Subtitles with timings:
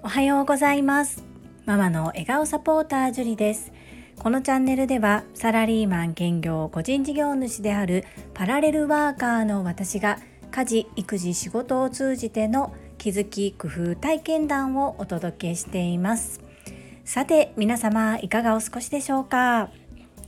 [0.00, 1.24] おはようございます。
[1.66, 3.72] ママの笑顔サポータージュリです。
[4.20, 10.20] このチャンネルではサラリーマン兼業個人事業主であるパラレルワーカーの私が
[10.52, 16.40] 家事育児仕事を通じての気づき工夫体験談をお届けしています。
[17.04, 19.70] さて皆様いかがお過ごしでしょうか？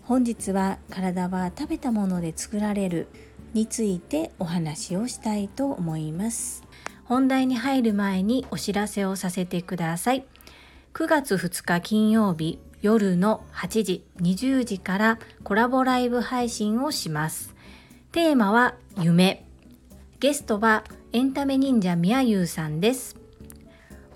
[0.02, 3.06] 本日は体は食べたもので作られる
[3.52, 6.64] についてお話をしたいと思います。
[7.04, 10.24] 本題に入る前にお知らせをさせてください。
[10.94, 17.54] 9月2日金曜日夜の8時20時からコラボライブ配信をします。
[18.12, 19.44] テーマは夢。
[20.18, 23.16] ゲストはエンタメ忍者みやゆうさんです。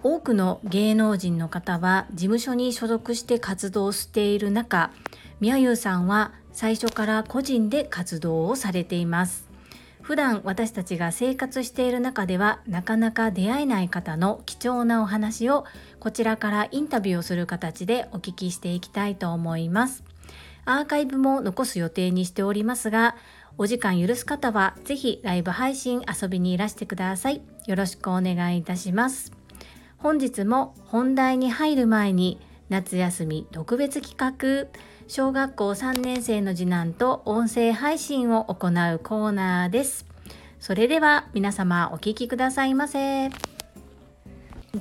[0.03, 4.91] 多くの芸能人の方は事務所に所属して活動している中
[5.41, 9.46] みやゆうさんは最初から個人で活動をされています。
[10.00, 15.64] 普段私たちが生活している中ではなかなか出会えない方の貴重なお話を
[15.98, 20.05] こちらからインタビューをする形でお聞きしていきたいと思います。
[20.66, 23.16] アーカイブも残す予定にしておりますが
[23.58, 27.42] お時間許す方はぜひライブ配信遊びにいらしてください。
[27.66, 29.33] よろしくお願いいたします。
[29.96, 34.68] 本日も本題に入る前に夏休み特別企画。
[35.06, 40.06] 小学校3年生の次男と音声配信を行うコーナーです。
[40.58, 43.28] それでは皆様お聞きくださいませ。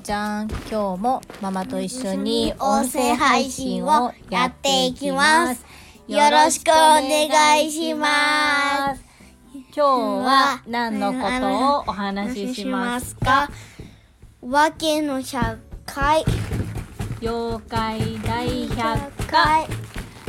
[0.02, 0.47] じゃん。
[0.71, 5.65] 今日もママと一緒に音声配信をやっていきます。
[6.07, 9.03] よろしくお願いします。
[9.53, 13.52] 今日は何のことをお話ししますか？
[14.41, 16.23] わけの100回
[17.21, 19.67] 妖怪大百科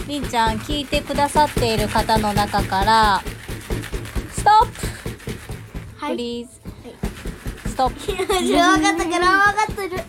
[0.07, 3.23] りんちゃん聞いてくださっている方の中から
[4.33, 4.87] ストップ。
[5.97, 6.11] はい。
[6.13, 8.13] プリーズストップ。
[8.13, 10.03] 分かったから分かってる。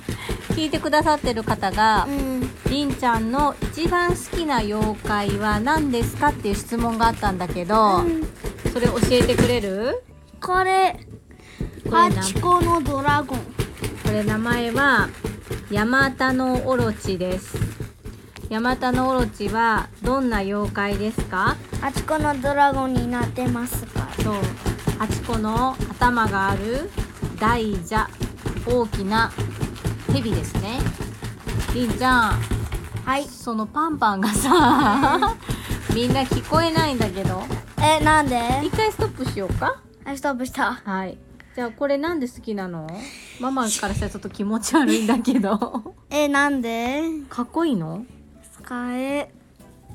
[0.50, 2.50] 聞いてくださってる方がうん。
[2.70, 8.04] りんちゃんの一番好きな妖怪は何ですかっていう質問があったんだけど、
[8.74, 10.04] それ教えてくれる？
[10.42, 11.00] これ。
[11.90, 13.40] ハチコのドラゴン。
[14.04, 15.08] これ名前は
[15.72, 17.58] ヤマタノオロチです
[18.50, 21.58] ヤマタノオロチはどんな妖怪ですか？
[21.82, 24.08] ハチコのドラゴンになってますか？
[24.22, 24.34] そう。
[25.00, 26.90] 8個の頭がある
[27.40, 27.84] 大蛇。
[28.68, 29.32] 大きな
[30.14, 30.80] 蛇ですね。
[31.74, 32.40] りんちゃん。
[33.04, 33.26] はい。
[33.26, 35.36] そのパンパンがさ
[35.94, 37.42] みんな聞こえないんだけど。
[37.82, 38.40] えなんで？
[38.64, 39.82] 一回ストップしようか。
[40.06, 40.72] はいストップした。
[40.74, 41.18] はい。
[41.56, 42.88] じゃあこれなんで好きなの？
[43.40, 45.96] ママからしたらちょっと気持ち悪いんだけど。
[46.12, 47.02] えなんで？
[47.28, 48.06] かっこいいの？
[48.66, 49.30] 使え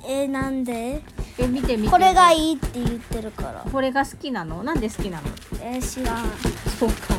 [0.07, 1.03] えなんで？
[1.39, 1.91] え見て見て。
[1.91, 3.67] これがいいって言ってるから。
[3.71, 4.63] これが好きなの？
[4.63, 5.27] なんで好きなの？
[5.63, 6.31] え知らん。
[6.79, 7.15] そうか。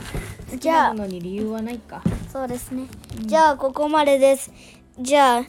[0.49, 0.93] 好きじゃあ。
[0.93, 2.01] なのに理由はないか。
[2.31, 2.87] そうですね、
[3.25, 4.51] じゃあここまでです。
[4.99, 5.41] じゃあ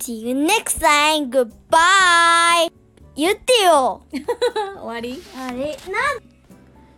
[0.00, 1.30] See you next time.
[1.30, 2.72] Goodbye.
[3.16, 4.02] 言ってよ。
[4.76, 5.22] 終わり？
[5.38, 5.74] あれなん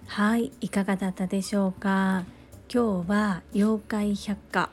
[0.06, 2.25] はい、いかがだったでしょうか？
[2.72, 4.71] 今日は妖怪百科。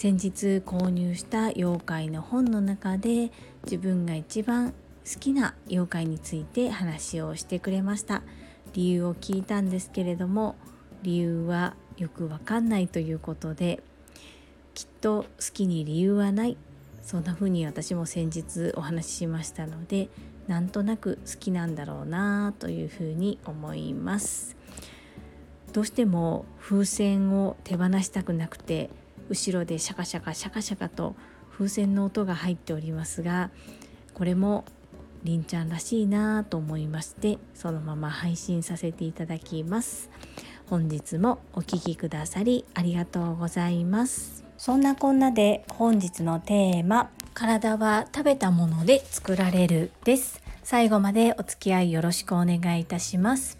[0.00, 3.30] 先日購入した妖怪の本の中で
[3.64, 8.22] 自分が一番好きな妖怪について話をしてくれました。
[8.72, 10.56] 理由を聞いたんですけれども、
[11.02, 13.82] 理由はよくわかんないということで、
[14.72, 16.56] きっと好きに理由はない。
[17.02, 20.08] そんな風に私も先日お話ししましたので、
[20.48, 24.56] なんとなく好きなんだろうなというふうに思います
[25.72, 28.90] どうしても風船を手放したくなくて
[29.30, 31.14] 後ろでシャカシャカシャカシャカと
[31.50, 33.50] 風船の音が入っておりますが
[34.12, 34.64] これも
[35.22, 40.10] りんちゃんらしいなと思いましてそのまま配信させていただきます。
[40.66, 44.44] 本日もお聴きくださりありがとうございます。
[44.56, 50.42] そんなこんなで本日のテーマ体は食べたもので作られるです。
[50.62, 53.58] 最後までお付き合いよろしくお願いいたします。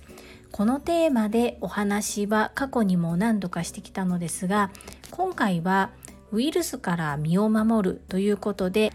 [0.52, 4.70] このテーマでお話は過去にも何度かしてきたのですが
[5.10, 5.90] 今回は
[6.32, 8.92] ウイルスから身を守るということで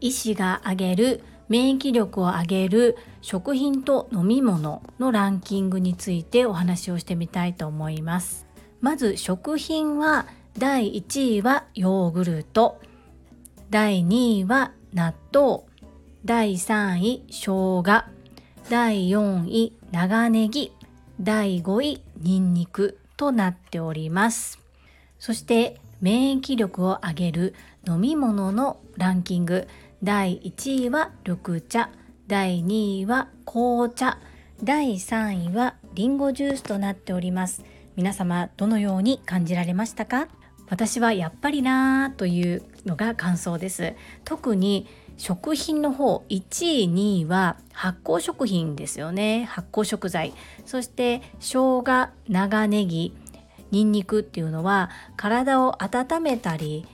[0.00, 8.46] 医師が挙げる免疫力を上げる食品と飲み物のランキングについてお話をしてみたいと思います。
[8.80, 10.26] まず食品は
[10.56, 12.80] 第1位はヨーグルト。
[13.70, 15.62] 第2位は納豆。
[16.24, 18.04] 第3位生姜。
[18.68, 20.72] 第4位長ネギ。
[21.20, 24.67] 第5位ニンニクとなっております。
[25.18, 27.54] そして免疫力を上げる
[27.86, 29.66] 飲み物のランキング。
[30.02, 31.90] 第1位は緑茶。
[32.26, 34.18] 第2位は紅茶。
[34.62, 37.64] 第3位はリンゴジュースとなっております。
[37.96, 40.28] 皆様どのように感じられましたか？
[40.68, 43.94] 私はやっぱりなーというのが感想です。
[44.24, 44.86] 特に
[45.16, 49.46] 食品の方1位2位は発酵食品ですよね。
[49.46, 50.32] 発酵食材。
[50.64, 53.16] そして生姜長ネギ。
[53.70, 56.86] ニンニクっていうのは体を温めたり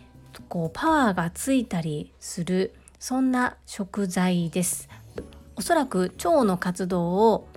[0.49, 4.89] こうパワーがついたりするそんな食材です。
[5.57, 7.49] おそらく腸の活動を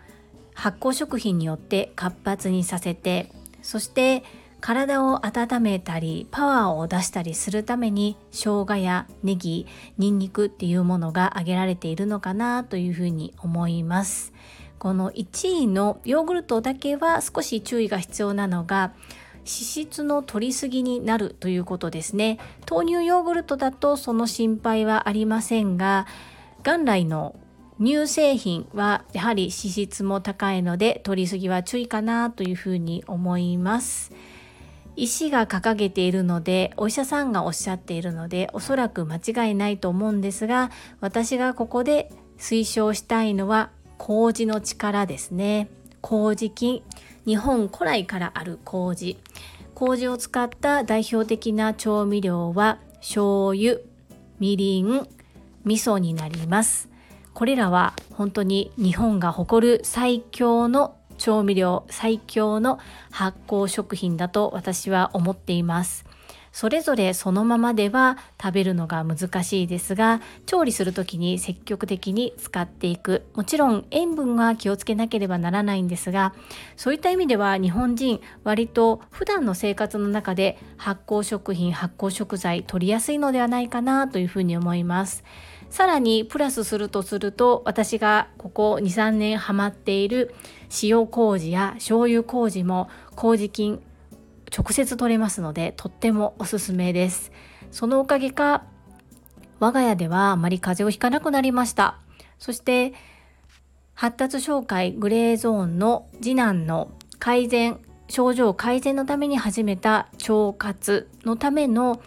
[0.53, 3.31] 発酵食品によって活発にさせて
[3.61, 4.23] そして
[4.59, 9.67] 体を温めたりパワーを出したりするために生姜やネギ
[9.97, 14.33] ニンニクっていうものが挙げられているのかなというふうに思います。
[14.79, 18.93] この1位のヨーグルトだけは少し注意が必要なのが
[19.39, 22.37] 脂質の摂りすぎになるということですね。
[22.69, 26.05] 豆乳ヨーグルトだとその心配はありませんが
[26.63, 27.35] 元来の
[27.79, 34.11] 乳製品はやはり脂質も高いので摂りすぎは注意かなというふうに思います。
[34.97, 40.71] 医師が掲げているのでお医者さんがおっしゃっているのでおそらく間違いないと思うんですが
[41.01, 45.69] 私がここで推奨したいのは麹の力ですね。
[46.01, 46.83] 麹菌
[47.25, 49.17] 日本古来からある麹
[49.75, 53.77] 麹を使った代表的な調味料は醤油
[54.39, 55.07] みりん
[55.65, 56.89] 味噌になります。
[57.33, 62.79] これらは本当に日本が誇る最強の調味料最強の
[63.11, 66.06] 発酵食品だと私は思っています。
[66.57, 73.27] それぞれそのままでは食べるのが難しいですが調理する時に積極的に使っていく。
[73.35, 76.33] もちろん塩分は気をつけなければならないんですが
[76.75, 85.23] そういった意味では日本人割と普段の生活の中で発酵食品発酵食材取りやすいのではないかなというふうに思います。
[85.69, 90.33] さらにプラスするとすると私がここ23年ハマっている
[90.81, 93.83] 塩麹や醤油麹も麹菌
[94.55, 97.31] 直接取れますのでとってもおすすめです。
[97.71, 98.63] そのおかげか
[99.59, 101.99] 我が家ではあまり風邪をひかなくなりました。
[102.39, 102.93] そして
[103.93, 107.79] 発達障害グレーゾーンの次男の改善
[108.09, 112.01] 症状改善のために始めた腸活のための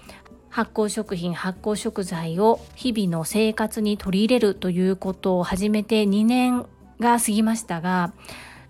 [0.48, 6.66] 発酵食品発酵食材を日々の生活に取り入れるということを始めて2年
[6.98, 8.12] が過ぎましたが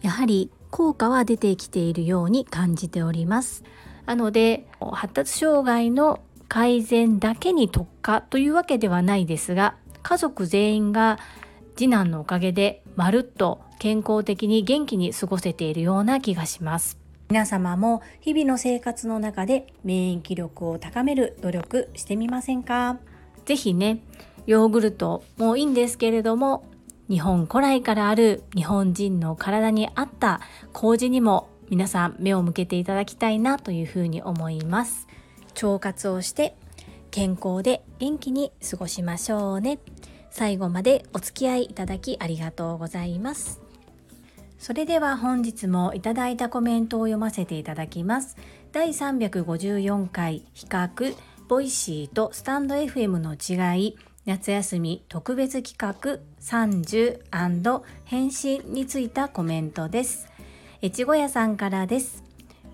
[0.02, 3.64] やはり効果は出てきているように感じております。
[4.06, 11.18] なので発達障害の改善だけに特化というわけではないですが家族全員が
[11.76, 16.98] 次男のおかげでまるっと健康的に元気に過ごせているような気がします。
[17.28, 22.98] 皆様も日々の生活の中で免疫力を高める努力してみませんか？
[23.44, 24.00] 是非ね
[24.46, 26.64] ヨーグルトもいいんですけれども
[27.10, 30.40] 日本古来からある日本人の体に合った
[30.72, 35.08] 麹にも皆さん目を向けていただきたいなというふうに思います。
[35.60, 36.54] 腸活をして
[37.10, 39.80] 健康で元気に過ごしましょうね。
[40.30, 43.60] 最後までお付き合いいただきありがとうございます。
[44.60, 48.36] それでは本日もいただいたコメントを読ませていただきます。
[48.70, 51.16] 第354回比較
[51.48, 53.96] ボイシーとスタンド FM の違い
[54.26, 57.20] 夏休み特別企画30
[58.04, 60.28] 返信についたコメントです。
[60.82, 62.24] 越後屋さんからです。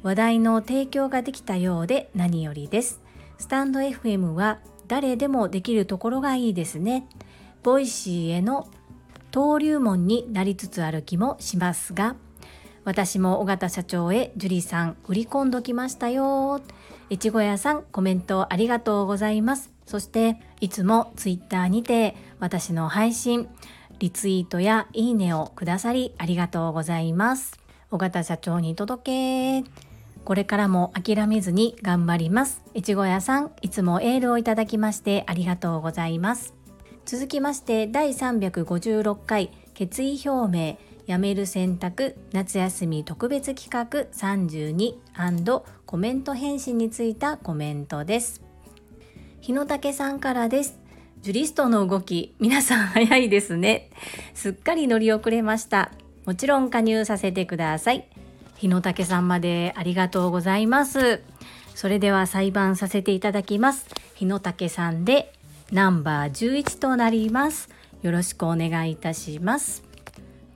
[0.02, 3.00] 話題の提供ができたようで何よりです。
[3.38, 7.06] スタンド FM は誰でもできるところがいいですね。
[7.62, 8.68] Voicy への
[9.32, 12.14] 登竜門になりつつある気もしますが、
[12.84, 16.60] 私も尾形社長へ樹里さん売り込んどきましたよ。
[17.10, 19.72] 越後屋さんコメントありがとうございます。
[19.86, 23.48] そしていつもツイッターにて私の配信
[23.98, 27.58] リツイートやいいねをくださりありがとうございます。
[27.90, 29.70] 尾形社長に届け。
[30.24, 32.62] これからも諦めずに頑張ります。
[32.74, 36.54] 越後屋さんいつもエールをいただきましてありがとうございます。
[37.04, 40.78] 続きまして第356回決意表明。
[41.06, 44.96] やめる選択夏休み特別企画32
[45.86, 48.42] コメント返信についたコメントです。
[49.40, 50.80] 日野武さんからです。
[51.26, 53.90] ジュリストの動き、皆さん早いですね。
[54.32, 55.90] すっかり乗り遅れました。
[56.24, 58.06] もちろん加入させてください。
[58.54, 61.24] 日野武さんまでありがとうございます。
[61.74, 63.88] それでは裁判させていただきます。
[64.14, 65.32] 日野武さんで
[65.72, 67.70] ナンバー11となります。
[68.02, 69.82] よろしくお願いいたします。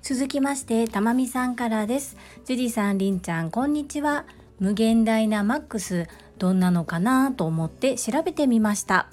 [0.03, 2.17] 続きまして、たまみさんからです。
[2.45, 4.25] ジュリさん、りんちゃん、こんにちは。
[4.61, 6.07] 無限大なマックス
[6.39, 9.09] どんなのかなと思って調べてみました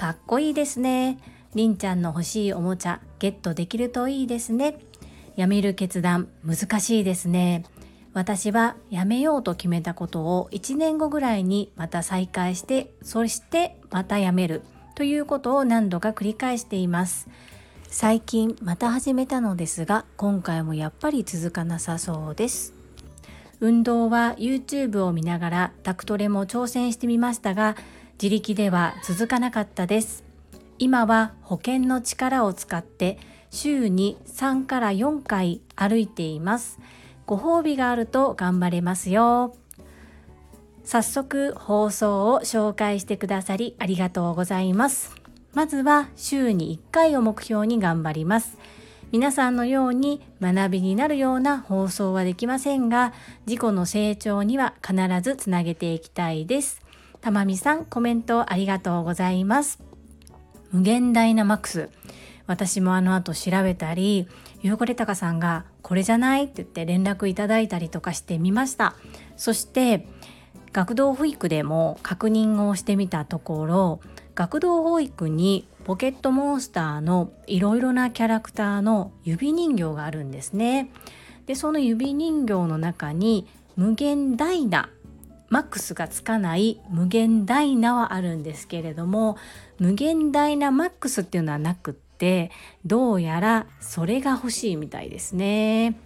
[0.00, 1.18] かっこいいですね。
[1.54, 4.78] りんちゃんの欲しいおもちゃゲットできるといいですね。
[5.36, 7.66] 辞める決断難しいですね。
[8.14, 14.62] 私は辞めようと決めたことを1年後ぐらいにまた再開してそしてまた辞める
[14.94, 17.28] ということを何度か繰り返しています。
[17.86, 22.72] 最近また始めたのですが今回もやっぱり続かなさそうです。
[23.60, 27.76] 運動は YouTube を見ながらタクトレも挑戦してみましたが
[28.22, 30.24] 自力では続かなかったです。
[30.78, 33.18] 今は保険の力を使って
[33.50, 36.78] 週に3から4回歩いています。
[37.24, 39.56] ご褒美があると頑張れますよ。
[40.84, 45.14] 早速放送を紹介してくださりありがとうございます。
[45.54, 48.58] まずは週に1回を目標に頑張ります。
[49.12, 53.14] 皆さんのように学びになるような放送はできませんが
[53.46, 56.82] 自己の成長には必ずつなげていきたいです。
[57.20, 59.78] たまみさんコメントありがとうございます。
[60.72, 61.90] 無限ダイナマックス。
[62.46, 64.26] 私もあの後調べたり
[64.64, 68.94] 汚れたかさんがこれじゃないって言って連絡いただいたりとかしてみました。
[69.36, 70.06] そして
[70.72, 74.00] 学童保育でも確認をしてみたところ
[74.34, 80.90] 学童保育にポケットモンスターのいろいろなキャラクターの指人形があるんですね。
[81.46, 83.46] でその指人形の中に
[83.76, 84.88] 無限大な
[85.50, 89.36] マックスがつかない無限大なはあるんですけれども
[89.78, 92.50] 無限大なマックスっていうのはなくって
[92.86, 95.98] どうやらそれが欲しいみたいですね。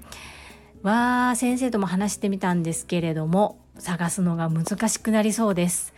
[0.83, 5.95] わー先生とも話してみたんですけれども探すのが難しくなりそうです。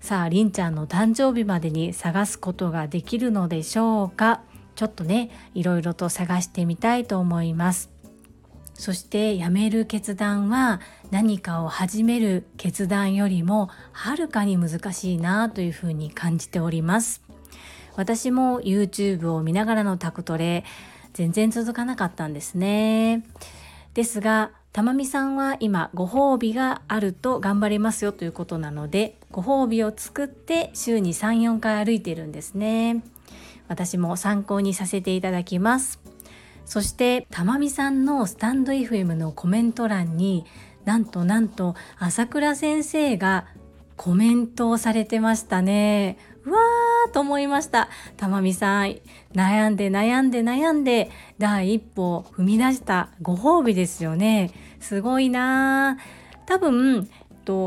[0.00, 4.42] さありんちゃんの誕生日までに探すことができるのでしょうか？
[4.76, 7.90] ちょっとねいろいろと探してみたいと思います。
[8.78, 10.80] そして辞める決断は
[11.10, 17.20] 何かを始める決断よりもはるかに難しいなというふうに感じております。
[17.96, 20.64] 私も YouTube を見ながらのタクトレ
[21.12, 23.24] 全然続かなかったんですね。
[23.94, 33.02] ですがたまみさんは今ご褒美があると頑張れますよということなのでご褒美を作って週に34回歩いているんですね。
[33.66, 36.07] 私も参考にさせていただきます。
[36.68, 40.44] そしてたまみさんのスタンド FM のコメント欄に
[40.84, 43.46] なんとなんと朝倉先生が
[43.96, 46.18] コメントをされてましたね。
[46.44, 47.88] うわーと思いました。
[48.18, 48.98] たまみさん、
[49.34, 54.50] 悩んで悩んで悩んで第一歩を踏み出したご褒美ですよね。
[54.78, 55.96] すごいな
[56.44, 57.08] 多分、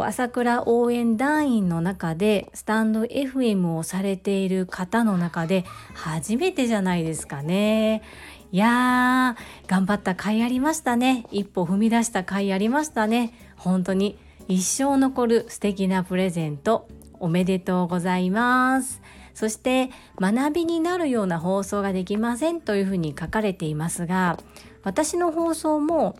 [0.03, 5.65] 朝倉応援団員の中でスタンド FM をされている方の中で
[5.95, 8.03] 初めてじゃないですかね。
[8.51, 11.25] いやー頑張った甲斐ありましたね。
[11.31, 13.33] 一歩踏み出した甲斐ありましたね。
[13.55, 14.17] 本当に
[14.47, 16.87] 一生残る素敵なプレゼント
[17.19, 19.01] おめでとうございます。
[19.33, 19.89] そして
[20.19, 24.37] 学びになるような放送ができませんというふうに書かれていますが
[24.83, 26.17] 私の放送も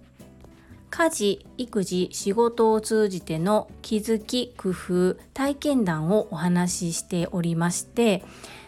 [0.90, 8.24] 家事育児仕事を通じての気づき工夫体験談をお話ししておりまして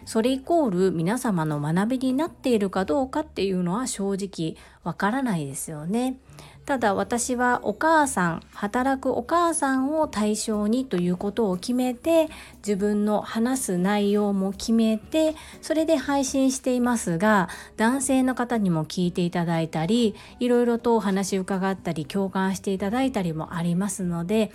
[0.05, 6.17] それイコール皆様の学びになっているかどうかっていうのは正直わからないですよね。
[6.65, 24.49] ただ私はお母さん働くお母さんを対象にということを決めて自分の話す内容も決めてそれで配信していますが男性の方にも聞いていただいたりいろいろとお話伺ったり共感していただいたりもありますので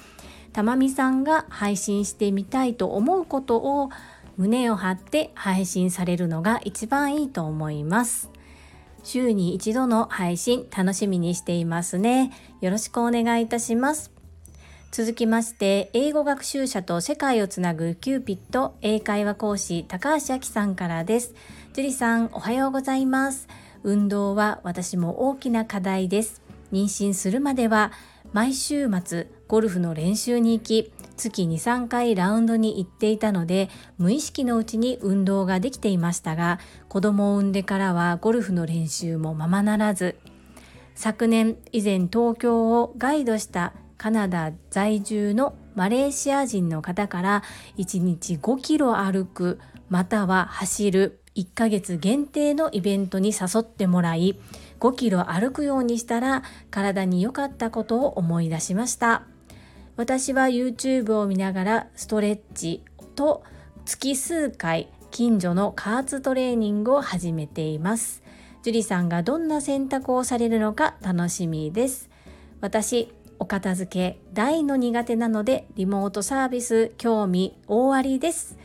[0.52, 3.90] たまみさんが配信してみたいと思うことを
[4.38, 8.30] 胸を張って配信されるのが一番いいと思います。
[9.02, 12.30] 週に一度の配信楽しみにしていますね。
[12.60, 14.12] よろしくお願いいたします。
[14.92, 21.34] 続きまして、英語学習者と世界をつなぐキューピット英会話講師高橋明さんからです。
[21.74, 23.48] 樹里さん、おはようございます。
[23.82, 26.42] 運動は私も大きな課題です。
[26.72, 27.92] 妊娠するまでは
[28.32, 40.16] 毎週末ゴルフの練習に行き、月2、3回ラウンドに行っていたので、無意識のうちに運動ができていましたが、子供を産んでからはゴルフの練習もままならず、
[40.94, 47.42] 昨年以前東京をガイドしたカナダ在住のマレーシア人の方から
[47.78, 54.40] 1日5キロ歩くまたは走る1ヶ月限定のイベントに誘ってもらい
[54.80, 59.22] 5キロ歩くようにしたら体に良かったことを思い出しました。
[59.98, 62.84] 私は YouTube を見ながらストレッチ
[63.16, 63.42] と
[63.84, 68.22] 月数回近所の加圧トレーニングを始めています。
[68.62, 72.10] 樹里さんがどんな選択をされるのか楽しみです。
[72.60, 78.56] 私、お片付け大の苦手なのでリモートサービス興味大ありです。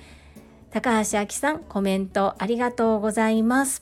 [0.70, 3.82] 高橋明さんコメントありがとうございます。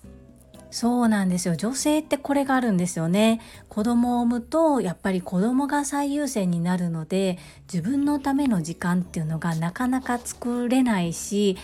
[0.71, 1.55] そうなんですよ。
[1.55, 3.41] 女性ってこれがあるんですよね。
[3.67, 7.37] 子供を産むとやっぱり子供が最優先になるので
[7.71, 11.57] 自分のための時間っていうのがなかなか作れないし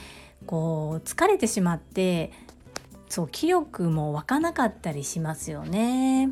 [0.46, 2.32] こう疲れてしまって
[3.10, 6.30] そう気力も湧かなかったりしますよね。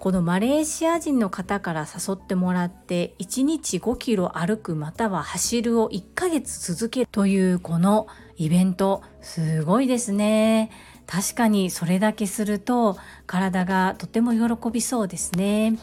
[0.00, 10.70] このマレーシア人の方から誘ってもらって1日5キロ歩くまたは走るを1ヶ月続けるというこのイベントすごいですね。
[11.10, 15.76] 確かにそれだけすると体がとても喜びそうですね。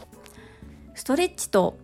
[0.94, 1.78] ストレッチと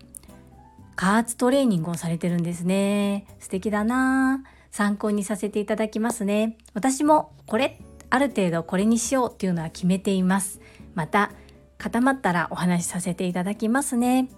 [0.97, 3.27] 加圧トレーニングをされてるんですね。
[3.41, 4.45] 素敵だな。
[4.71, 6.57] 参考にさせていただきますね。
[6.73, 10.61] 私もこれある程度これにしようっていうのは決めています。
[10.95, 11.31] また
[11.77, 14.31] 固まったらお話しさせていただきますね。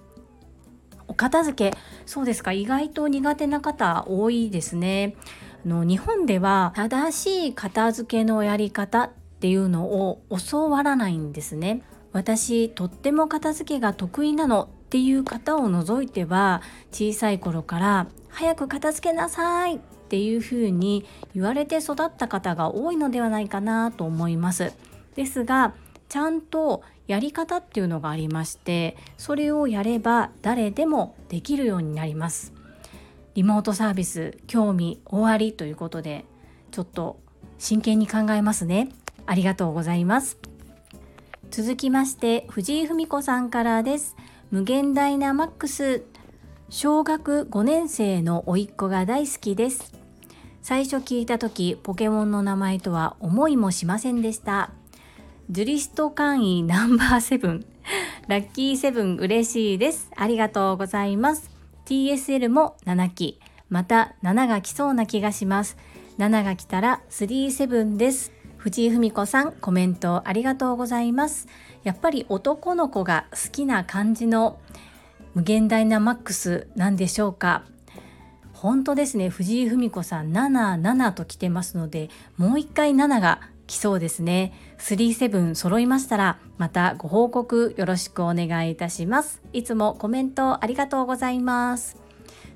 [1.07, 2.51] お片付けそうですか。
[2.51, 5.15] 意外と苦手な方多いですね。
[5.67, 11.83] の日本では正しい片付けのやり方っていうのを教わらないんですね。
[12.13, 21.05] 私とっても片付けが得意なのっていう方を除いては小さい頃から早く片付けなさいっていうふうに
[21.35, 24.73] 言われて育った方が多いのではないかなと思います。
[25.15, 25.75] ですが
[26.09, 32.56] ちゃんとやり方っていうのがありましてそれをやれば誰でもできるようになります。
[33.37, 36.25] リモートサービス興味終わりということで
[36.71, 37.21] ちょっと
[37.59, 38.89] 真剣に考えますね
[39.27, 40.39] ありがとうございます
[41.51, 44.17] 続きまして藤井文子さんからです
[44.51, 46.03] 無限大なマックス
[46.71, 49.95] 小学5年生の甥っ子が大好きです
[50.63, 54.71] 最初聞いた時ポケモンの名前とは思いもしませんでした
[55.49, 57.65] ジュリスト会員ナンバーセブン。
[58.27, 60.11] ラッキーセブン嬉しいです。
[60.17, 61.56] ありがとうございます。
[61.87, 63.41] TSL も7期。
[63.71, 65.77] また7が来そうな気がします。
[66.19, 68.33] 7が来たら37です。
[68.57, 71.47] 藤井文子さん、コメントありがとうございます。
[71.85, 74.59] やっぱり男の子が好きな感じの
[75.35, 77.65] 無限大なマックスなんでしょうか。
[78.53, 79.29] 本当ですね。
[79.29, 84.53] 藤井文子さん、7、7と来てますので、もう一回7が来そうですね。
[84.79, 89.43] 37揃いましたら、またご報告よろしくお願いいたします。
[89.53, 91.97] いつもコメントありがとうございます。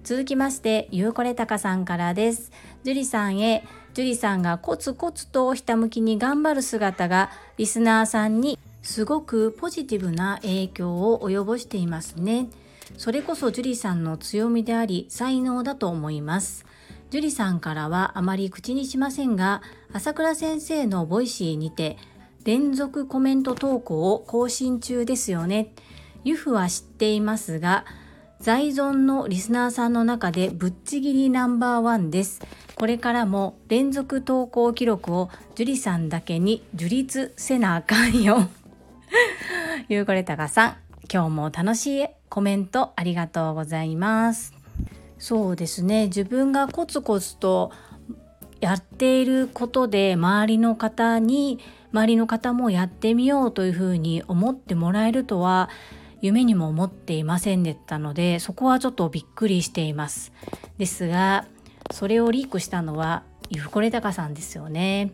[0.04, 2.52] 続きまして、ゆうこれたかさんからです。
[2.84, 12.48] 樹里さんへ、樹里さんがコツコツとひたむきに頑張る姿が、リスナーさんにすごくポジティブな影響を及ぼしていますね。
[12.96, 16.64] それこそ樹里さんの強みであり、才能だと思います。
[17.10, 21.98] 樹里さんからはあまり口にしませんが、朝倉先生の Voicy にて
[22.44, 25.74] 連続コメント投稿を更新中ですよね。
[26.22, 27.84] ユフは知っていますが、
[28.38, 32.40] 在存のリスナーさんの中でぶっちぎりナンバーワンです。
[32.76, 38.48] これからも連続投稿記録を樹里さんだけに樹立せなあかんよ。
[39.88, 40.76] ゆうこれたかさん、
[41.12, 44.59] 今日も楽しいコメントありがとうございます。
[45.20, 46.06] そうですね。
[46.06, 47.70] 自分がコツコツと
[48.60, 51.60] やっていることで周りの方に
[51.92, 55.68] 周りの方もやってみようというふうに思ってもらえるとは
[56.22, 60.32] 夢にも思っていませんでしたのでそこはちょっとびっくりしています。
[60.78, 61.46] ですが
[61.90, 65.12] それをリークしたのはゆふこれたかさんですよね。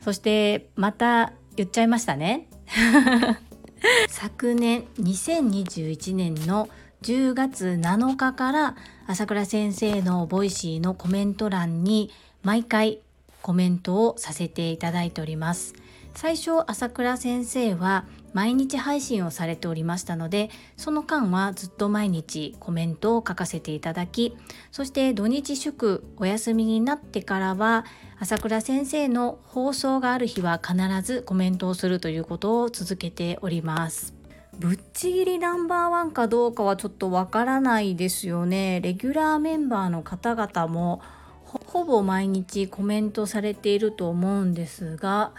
[0.00, 2.48] そしてまた言っちゃいましたね。
[4.08, 6.68] 昨年2021年の
[7.02, 12.10] 10月7日から朝倉先生の Voicy のコメント欄に
[12.42, 13.00] 毎回
[13.42, 15.74] コメントをさせていただいております。
[16.14, 24.36] 最初朝倉先生は毎日配信をされておりましたのでその間はずっと毎日コメントを書かせていただき
[24.70, 27.84] そして土日祝お休みになってからは
[28.18, 34.19] 朝倉先生の放送がある日は必ずコメントをするということを続けております。
[34.60, 38.82] ぶっちぎりナンバーワンかどうかはちょっとわからないですよね。
[38.82, 41.00] レギュラーメンバーの方々も
[41.44, 45.32] ほぼ毎日コメントされていると思うんですが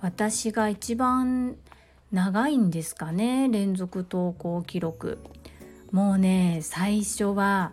[0.00, 1.56] 私が一番
[2.10, 5.18] 長いんですかね連続投稿記録
[5.92, 7.72] もうね最初は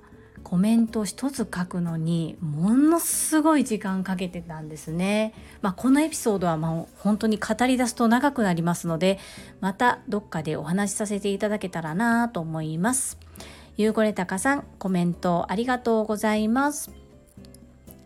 [0.53, 5.33] コメント一つ書くのにものすごい時間かけてたんですね。
[5.63, 9.17] まあ、このエピソードはもう本当に語り出すと長くなりますので
[9.61, 13.17] またどっかでお話しさせていただけたらなと思います。
[13.77, 16.91] ゆうこれたかさんコメントありがとうございます。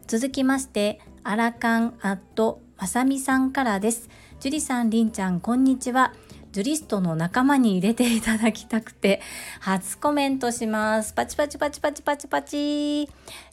[0.08, 4.10] 続きましてアラカンアットまさみさんからです。
[4.40, 6.14] 樹里さん、りんちゃん、こんにちは。
[6.58, 9.22] ジュリストの仲間に入れていただきたくて、
[9.60, 11.14] 初コメントします。
[11.14, 13.08] パチパチパチパチパチパチ。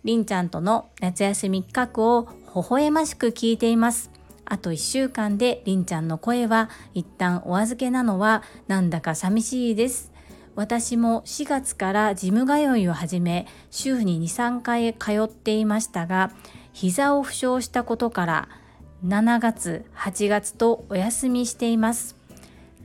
[0.05, 4.11] りんちゃんとの夏休み企画を微笑ましく聞いています。
[4.47, 10.12] あと1週間でりんちゃんの声は一旦お預けなのはなんだか寂しいです
[10.55, 16.31] 私も4月からジム通いを始め週に23回通っていましたが
[16.75, 18.49] 膝を負傷したことから
[19.03, 22.13] 7月8月とお休みしています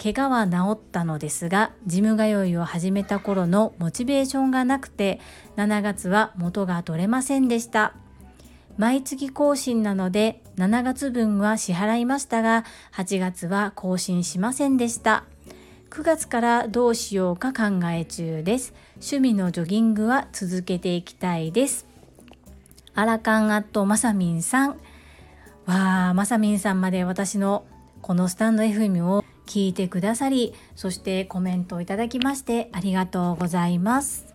[0.01, 5.19] 怪我は治ったのですがジム通いを始めた頃のモチベーションがなくて
[5.57, 7.93] 7月は元が取れませんでした。
[8.77, 15.25] 毎月更新なので7月分は支払いましたが8月は更新しませんでした。
[15.89, 18.73] 9月からどうしようか考え中です。
[18.95, 21.85] 趣味のジョギングは続けていきたいです。
[22.95, 24.69] アラカンアットマサミンさん。
[25.65, 27.65] わあマサミンさんまで私の
[28.01, 34.27] このスタンド FM を聞いてくださりそしてコメントをいただきましてありがとうございます。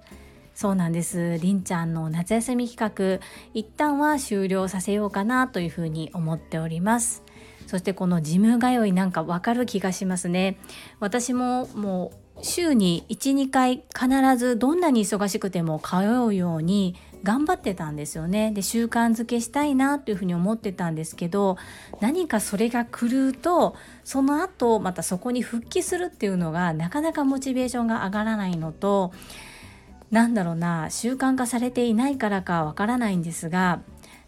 [0.54, 1.38] そうなんです。
[1.38, 3.24] りんちゃんの夏休み企画
[3.54, 7.22] 一旦は終了させようかなというふうに思っております。
[7.68, 10.58] そしてこのジム通いなんかわかる気がしますね。
[10.98, 15.96] 私ももう週に12回必ずどんなに忙しくても通
[16.26, 21.56] うように頑張ってたんですよねで習慣づけしたいなというふうに思ってたんですけど
[22.00, 29.12] 何かそれが狂うとその後またそこに復帰するっていうのがなかなかモチベーションが上がらないのと
[30.10, 33.80] なんだろうな習慣化されていないからかわからないんですが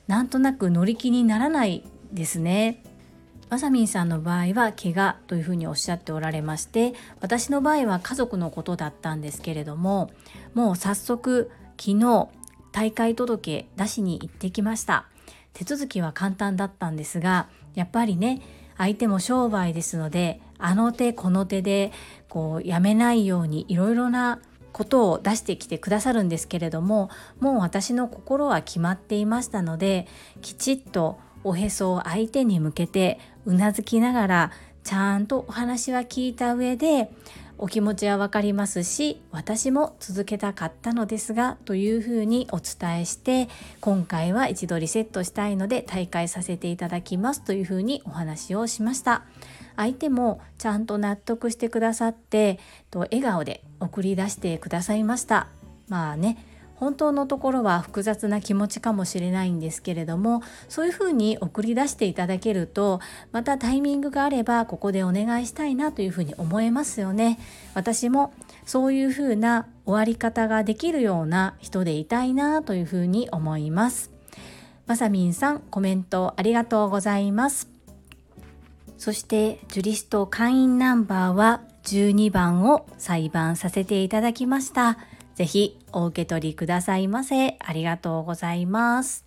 [0.08, 2.82] なんとなく乗り気にならないですね。
[3.48, 10.10] まさみんさんの場合は怪我というふうにおっしゃっておられまして私の場合は家族のことだったんですけれども
[10.54, 12.28] もう早速昨日
[12.76, 15.06] 大会届出しに行ってきました。
[15.54, 18.42] 手続きは簡単だったんですがやっぱりね
[18.76, 21.90] 相手も商売ですのであの手この手で
[22.28, 24.40] こうやめないようにいろいろな
[24.72, 27.08] ことを出してきてくださるんですけれども
[27.40, 30.06] もう私の心は決まっていましたので
[30.42, 34.52] きちっとおへそを相手に向けてうなずきながら
[34.84, 37.10] ちゃんとお話は聞いた上で
[37.58, 43.48] お気持ちは分かりますし私も続けたかったのですがというふうにお伝えして
[43.80, 49.24] 今回は一度リセットしたいので大会させていただきますというふうにお話をしました。
[49.76, 52.58] 相手もちゃんと納得してくださって
[52.90, 55.48] と笑顔で送り出してくださいました。
[55.88, 56.38] まあね
[56.76, 63.00] 本当のところは複雑な気持ちかもしれないんですけれどもそういうふうに送り出していただけると
[63.32, 67.38] またタイミングがあればここでお願いしたいなというふうに思えますよね。
[67.74, 68.32] 私も
[68.64, 74.10] そういうふうな終わり方ができるような人でいたいなというふうに思います。
[74.86, 77.68] まさみんさんコメントありがとうございます。
[78.98, 84.98] そしてジュリスト会員ナンバーは12番を裁判させていただきました。
[85.36, 87.58] ぜひお受け取りくださいませ。
[87.60, 89.26] ありがとうございます。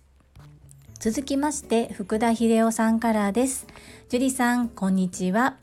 [0.98, 3.68] 続きまして福田秀夫さんからです。
[4.08, 5.56] 樹里さん、こんにちは。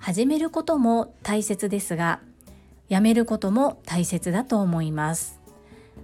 [0.00, 2.18] 始めることも大切ですが、
[2.88, 5.40] やめることも大切だと思います。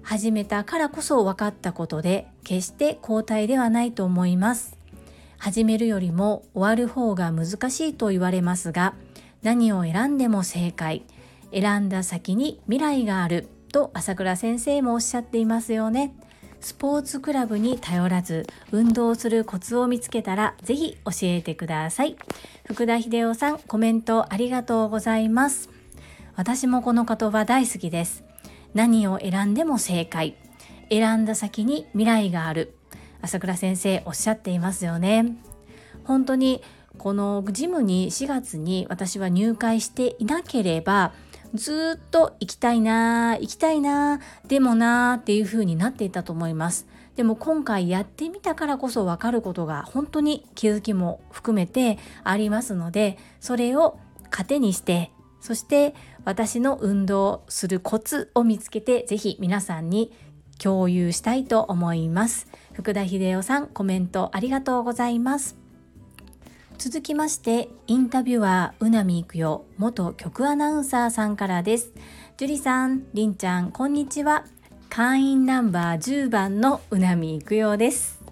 [0.02, 4.78] 始めたからこそ分かったことで、決して交代ではないと思います。
[5.36, 8.94] 始めるよりも終わる方が難しいと言われますが、
[9.42, 11.02] 何を選んでも正解。
[11.52, 13.48] 選んだ先に未来がある。
[13.70, 16.14] と朝倉先生もおっしゃっていますよね。
[16.60, 22.16] スポーツクラブに頼らず運動するコツを見つけたらぜひ教えてください。
[22.66, 25.70] 福田秀夫さんコメントありがとうございます。
[26.36, 28.24] 私もこの言葉大好きです。
[28.74, 30.36] 何を選んでも正解。
[30.90, 32.74] 選んだ先に未来がある。
[33.22, 35.36] 朝倉先生おっしゃっていますよね。
[36.04, 36.62] 本当に
[36.98, 41.12] このジムに4月に私は入会していなければ
[41.54, 46.86] ずっと行きたいな行きたいなでもなっていう風になっていたと思います。
[47.16, 53.98] でも今回やってみたからこそ分かることが本当に気づきも含めてありますのでそれを
[54.30, 60.12] 糧にしてそして私の運動するコツを見つけてぜひ皆さんに
[60.58, 62.46] 共有したいと思います。
[62.72, 65.59] 福田秀夫さんコメントありがとうございます。
[66.80, 71.92] 続きましてインタビュアーうなみいくよ元局アナウンサーさんからです。
[72.38, 74.46] 樹里さんりんちゃんこんにちは。
[74.88, 78.22] 会員ナンバー10番のうなみいくよです。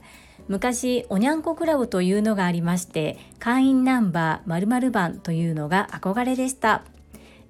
[0.48, 6.84] 昔おにゃんこクラブというのがありまして会員ナンバー〇〇番というのが憧れでした。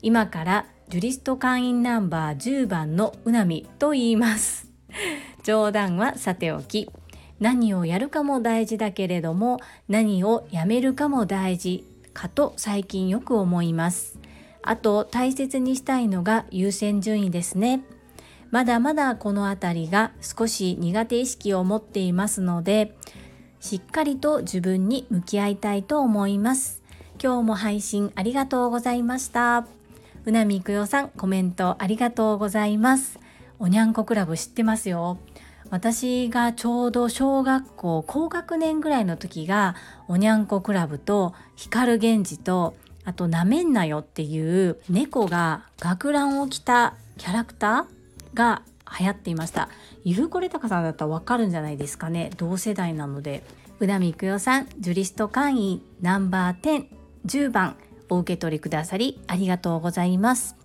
[0.03, 4.67] 今からジュリスト会員ナンバー10番のうなみと言います。
[5.45, 6.91] 冗談はさておき
[7.41, 14.19] 何をやるかも大事だけれども何をやめるかも大事かと最近よく思います。
[14.63, 17.83] あと大切にしたいのが優先順位ですね。
[18.51, 22.97] まだまだこの辺りが少し苦手意識を持っていますので
[23.61, 26.83] しっかりと自分に向き合いたいと思います。
[27.23, 29.67] 今日も配信ありがとうございました。
[30.25, 33.19] うなみくよさんコメントありがとうございます。
[33.59, 35.19] おにゃんこクラブ知ってますよ。
[35.71, 39.77] 私がちょうど小学校高学年ぐらいの時が
[40.09, 48.63] おにゃんこクラブと光源氏とあとなめんなよっていう猫が学ランを着たキャラクターが
[48.99, 49.69] 流行っていました。
[50.05, 52.31] ゆうこれたかさんだったらわかるんじゃないですかね。
[52.37, 53.43] 同世代なので。
[53.81, 56.87] 宇田美久代さんジュリスト会員ナンバー10
[57.27, 57.77] 10番
[58.09, 60.57] お受け取りくださりありがとうございます。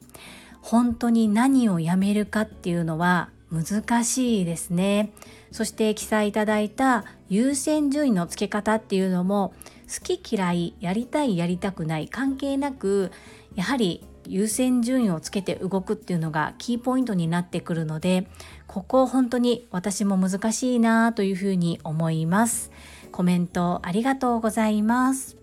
[0.61, 5.11] 本当に何をやめるかっていうのは難しいですね。
[5.51, 9.53] そして記載いただいた優先順位の付け方っていうのも
[9.87, 13.11] 好き嫌いやりたいやりたくない関係なく
[13.55, 18.27] やはり優先順位をつけて動くっていうのがキーポイントになってくるので
[18.67, 22.71] ここ本当に私も難しいなというふうに思います。
[23.11, 25.37] コメントありがとうございます。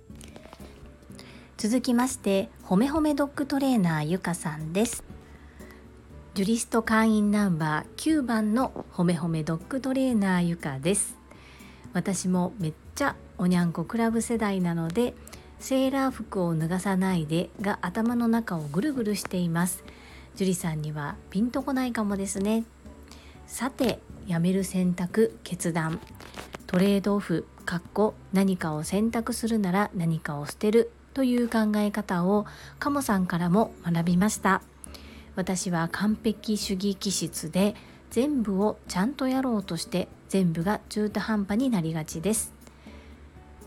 [1.57, 5.10] 続きましてほめほめドッグトレーナーゆかさんです。
[6.33, 11.19] ジュリスト会員ナンバー9番のほめほめドッグトレーナーゆかです。
[11.93, 15.15] 私もめっちゃおにゃんこクラブ世代なので
[15.59, 19.83] セーラー服を脱がさないでが頭の中をぐるぐるしています。
[20.37, 22.63] 樹里さんにはピンとこないかもですね。
[23.49, 25.99] さてやめる選択決断。
[26.69, 32.47] トレードオフかっこ何かを選択するなら何かを捨てるという考え方を
[32.79, 34.63] カモさんからも学びました。
[35.37, 37.75] 私は完璧主義気質で
[38.11, 42.53] 全部をちゃんとやろうとして全部が中途半端になりがちです。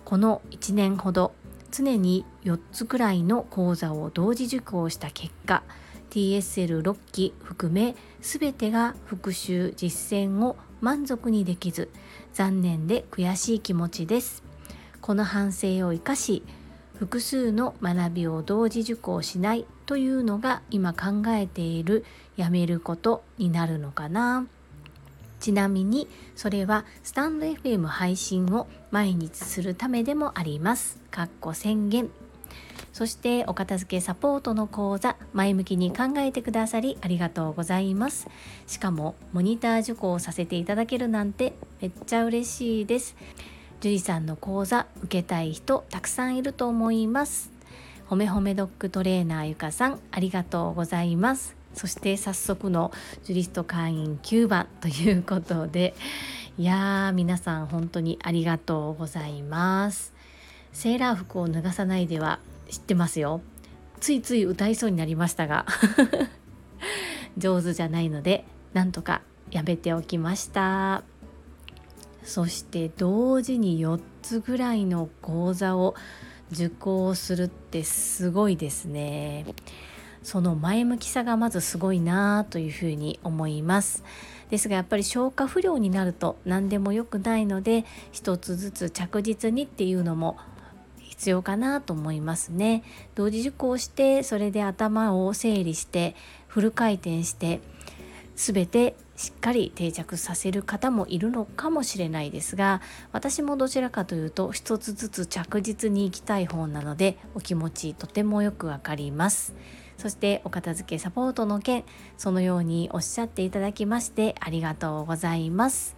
[0.06, 1.34] この1年ほど
[1.72, 5.64] 常に4つくらいの講座を同時受講した結果
[6.12, 11.90] TSL6 期含め全てが復習実践を満足にできず
[12.34, 14.44] 残念で悔しい気持ちです。
[15.02, 16.44] この反省を生かし
[16.96, 22.06] 複数の学びを同時受講しないというのが今考えている
[22.38, 24.46] やめることになるのかな
[25.40, 31.02] ちなみにそれはスタンド FM 配信を毎日するためでもあります。
[31.12, 32.10] かっこ宣言。
[32.94, 38.30] そしてお片付けサポートの講座前向きに考えてくださりありがとうございます。
[38.68, 43.18] しかもモニター受講させていただけるなんてめっちゃ嬉しいです。
[43.84, 47.52] 樹里さんの講座受けたい人たくさんいると思います。
[48.06, 51.58] ほめほめドッグトレーナーゆかさんありがとうございます。
[51.74, 52.94] そして早速の
[53.26, 55.96] ジュリスト会員9番ということで
[56.58, 60.14] いやー皆さん本当にありがとうございます
[60.72, 63.42] セーラー服を脱がさないでは知ってますよ
[64.00, 65.66] ついつい歌いそうになりましたが
[67.38, 71.04] 上手じゃないのでなんとかやめておきました
[72.24, 75.96] そして同時に4つぐらいの講座を
[76.52, 79.46] 受講するってすごいですね。
[80.22, 84.04] その前向きさがまずすごいなというふうに思います。
[84.50, 90.38] ですがやっぱり消化不良になると何でも良くないので一つずつ着実にっていうのも
[91.00, 92.84] 必要かなと思いますね。
[93.16, 96.16] 同時受講してそれで頭を整理して
[96.48, 97.62] フル回転して
[98.36, 102.82] 全てしっかり定着させる方もいるのかもしれないですが
[103.14, 109.56] 私もどちらかというと一つずつ着実に行きたい方なのでお気持ちとてもよくわかります。
[109.98, 111.86] そしてお片付けサポートの件
[112.18, 115.96] そのようにおっしゃっていただきましてありがとうございます。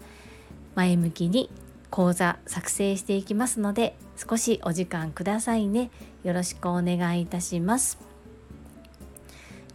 [0.75, 1.49] 前向きに
[1.89, 5.89] 講座作成していきますので少しお時間くださいね。
[6.23, 7.97] よろしくお願いいたします。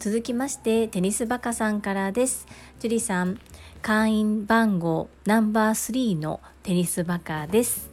[0.00, 2.46] 続きましてテニスバカさんからです。
[2.80, 3.38] ジュリさん
[3.82, 7.90] 会員番号ナンバー3のテニスバカです。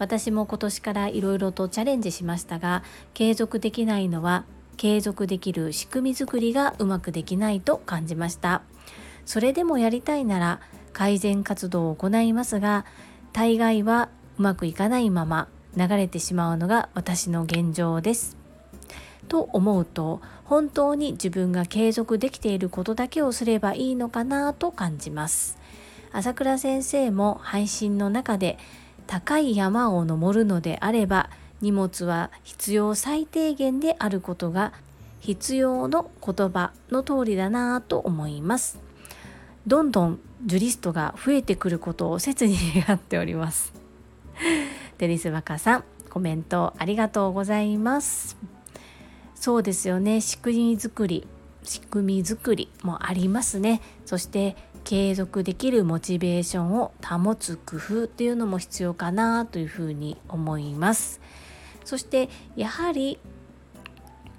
[0.00, 2.82] 私も今年からいろいろとチャレンジしましたが
[3.14, 4.44] 継続できないのは
[4.76, 8.62] 継続できる仕組みづくりがうまくできないと感じました。
[9.24, 10.60] それでもやりたいなら
[10.92, 12.84] 改善活動を行いますが
[13.32, 14.08] 大概は
[14.40, 18.36] うまくいかないまま流れてしまうのが私の現状です。
[19.26, 25.58] と思うと本当に自分が継続できていることだけをすればいいのかなと感じます。
[26.12, 28.58] 朝倉先生も配信の中で
[29.06, 31.28] 高い山を登るのであれば
[31.60, 34.72] 荷物は必要最低限であることが
[35.20, 38.78] 必要の言葉の通りだなと思います。
[39.66, 43.72] どんどんジュリストが増えてくることを切に願っております。
[44.98, 48.55] テニスバカさんコメントありがとうございます。
[49.36, 50.20] そうですよね。
[50.20, 51.28] 仕組み作り
[51.66, 53.80] 仕組み作りもありますね。
[54.04, 61.20] そして継続できるモチベーションを保つ工夫っていうのも必要かなというふうに思います。
[61.84, 63.18] そしてやはり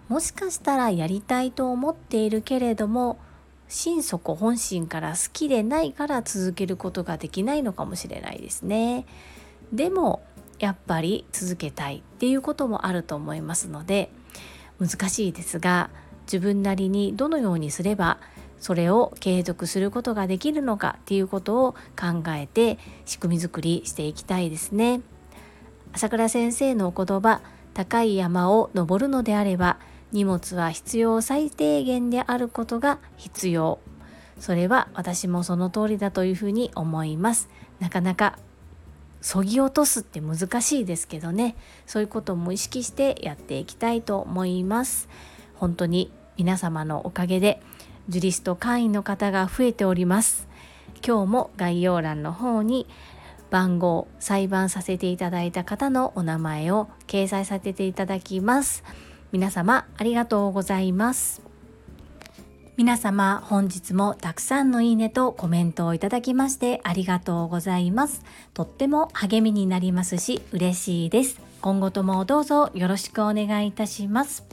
[0.10, 3.20] もしかしたらやりたいと思っているけれども
[3.68, 9.06] 心底本心から好きでないから続けることができないのかもしれないですね。
[9.74, 10.24] でも
[10.60, 14.10] やっぱり続けたいっていうこともあると思いますので
[14.80, 15.90] 難しいですが
[16.24, 18.20] 自分なりにどのようにすれば
[18.60, 25.02] それを継続することができるのかっていうことを考えて仕組み作りしていきたいですね。
[25.94, 27.42] 朝倉先生のお言葉
[27.74, 29.78] 高い山を登るのであれば
[30.12, 33.80] 荷物は必要最低限であることが必要。
[34.40, 37.50] それは私もその通りだというふうに思います。
[37.80, 38.38] なかなか
[39.22, 41.56] そぎ落とすって難しいですけどね。
[41.86, 45.10] そういうことも意識してやっていきたいと思います。
[45.56, 47.62] 本当に皆様のおかげで
[48.10, 50.48] ジュリスト会員の方が増えております。
[51.06, 52.88] 今日も概要欄の方に
[53.50, 58.84] 番号裁判させていただいた方のお名前を掲載させていただきます。
[59.32, 61.47] 皆様ありがとうございます。
[62.78, 68.24] 皆様本日もたくさんのいいねとコメントをいただきましてありがとうございます。
[68.54, 71.42] とっても励みになりますし嬉しいです。
[71.60, 74.46] 今後ともどうぞよろしくお願いいたします。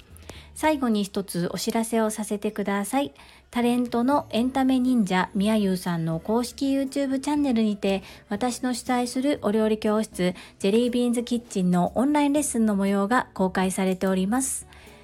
[0.55, 3.13] 最後に一つお知らせをさせてください。
[3.51, 14.67] タレントのエンタメ忍者みやゆうさんの公式 YouTube チャンネルにて私の主催するお料理教室ジェリービーンズキッチンのオンラインレッスンの模様が公開されております。